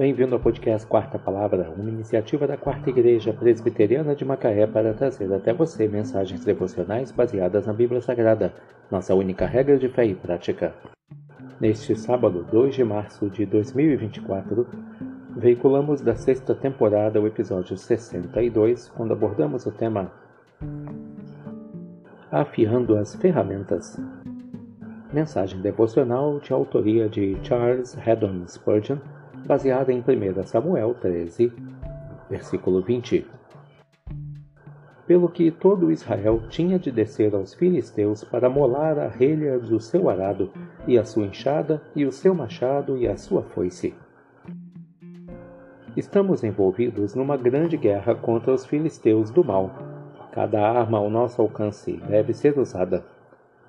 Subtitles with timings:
[0.00, 5.30] Bem-vindo ao podcast Quarta Palavra, uma iniciativa da Quarta Igreja Presbiteriana de Macaé para trazer
[5.30, 8.50] até você mensagens devocionais baseadas na Bíblia Sagrada,
[8.90, 10.72] nossa única regra de fé e prática.
[11.60, 14.66] Neste sábado, 2 de março de 2024,
[15.36, 20.10] veiculamos da sexta temporada o episódio 62, quando abordamos o tema
[22.32, 24.00] Afiando as Ferramentas.
[25.12, 28.96] Mensagem devocional de autoria de Charles Haddon Spurgeon
[29.46, 31.52] baseada em 1 Samuel 13,
[32.28, 33.26] versículo 20.
[35.06, 40.08] Pelo que todo Israel tinha de descer aos filisteus para molar a relha do seu
[40.08, 40.52] arado,
[40.86, 43.92] e a sua enxada, e o seu machado, e a sua foice.
[45.96, 49.70] Estamos envolvidos numa grande guerra contra os filisteus do mal.
[50.30, 53.04] Cada arma ao nosso alcance deve ser usada.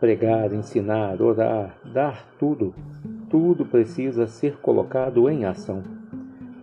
[0.00, 2.74] Pregar, ensinar, orar, dar tudo
[3.28, 5.82] tudo precisa ser colocado em ação.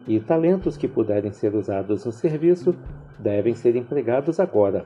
[0.07, 2.75] E talentos que puderem ser usados no serviço
[3.19, 4.85] devem ser empregados agora.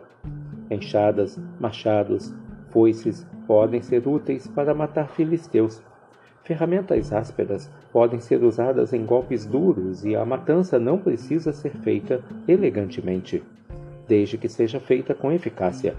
[0.69, 2.33] Enxadas, machados,
[2.69, 5.81] foices podem ser úteis para matar filisteus.
[6.43, 12.23] Ferramentas ásperas podem ser usadas em golpes duros e a matança não precisa ser feita
[12.47, 13.43] elegantemente,
[14.07, 15.95] desde que seja feita com eficácia.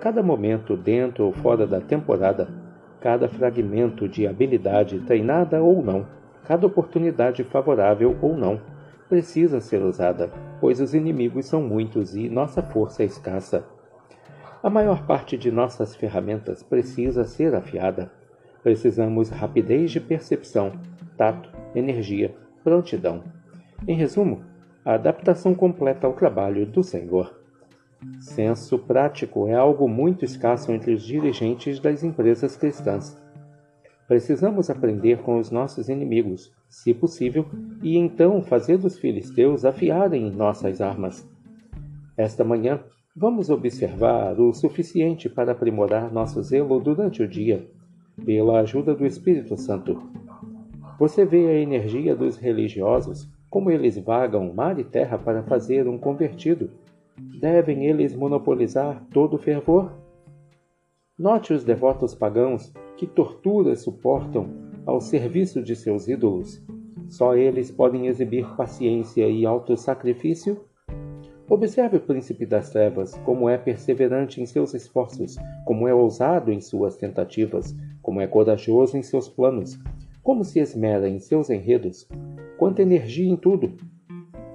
[0.00, 2.48] Cada momento, dentro ou fora da temporada,
[3.04, 6.06] cada fragmento de habilidade, treinada ou não,
[6.46, 8.58] cada oportunidade favorável ou não,
[9.10, 13.62] precisa ser usada, pois os inimigos são muitos e nossa força é escassa.
[14.62, 18.10] A maior parte de nossas ferramentas precisa ser afiada.
[18.62, 20.72] Precisamos rapidez de percepção,
[21.14, 23.22] tato, energia, prontidão.
[23.86, 24.42] Em resumo,
[24.82, 27.38] a adaptação completa ao trabalho do Senhor.
[28.20, 33.16] Senso prático é algo muito escasso entre os dirigentes das empresas cristãs.
[34.06, 37.46] Precisamos aprender com os nossos inimigos, se possível,
[37.82, 41.26] e então fazer dos filisteus afiarem nossas armas.
[42.16, 42.80] Esta manhã,
[43.16, 47.66] vamos observar o suficiente para aprimorar nosso zelo durante o dia,
[48.24, 50.02] pela ajuda do Espírito Santo.
[50.98, 55.98] Você vê a energia dos religiosos, como eles vagam mar e terra para fazer um
[55.98, 56.70] convertido
[57.40, 59.92] Devem eles monopolizar todo o fervor?
[61.18, 64.48] Note os devotos pagãos que torturas suportam
[64.84, 66.60] ao serviço de seus ídolos.
[67.08, 70.64] Só eles podem exibir paciência e autossacrifício?
[71.48, 76.60] Observe o príncipe das trevas, como é perseverante em seus esforços, como é ousado em
[76.60, 79.78] suas tentativas, como é corajoso em seus planos,
[80.22, 82.08] como se esmera em seus enredos,
[82.56, 83.76] quanta energia em tudo,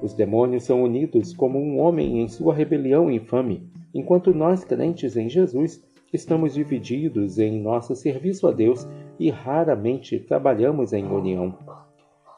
[0.02, 5.28] os demônios são unidos como um homem em sua rebelião infame, enquanto nós, crentes em
[5.28, 5.84] Jesus,
[6.14, 8.88] estamos divididos em nosso serviço a Deus
[9.20, 11.54] e raramente trabalhamos em união.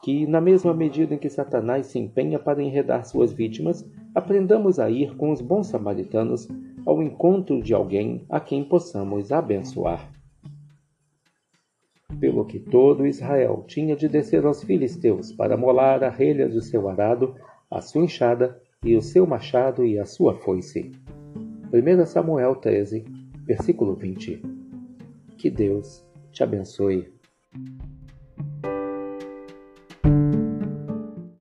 [0.02, 4.90] Que, na mesma medida em que Satanás se empenha para enredar suas vítimas, aprendamos a
[4.90, 6.48] ir com os bons samaritanos
[6.84, 10.10] ao encontro de alguém a quem possamos abençoar.
[12.18, 16.88] Pelo que todo Israel tinha de descer aos filisteus para molar a relha do seu
[16.88, 17.34] arado,
[17.72, 20.90] a sua enxada e o seu machado e a sua foice.
[21.72, 23.04] 1 Samuel 13,
[23.44, 24.42] versículo 20.
[25.38, 27.11] Que Deus te abençoe.